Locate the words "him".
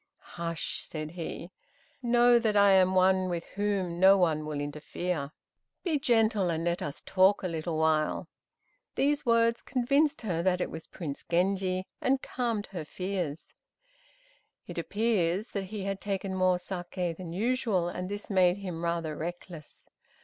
18.57-18.83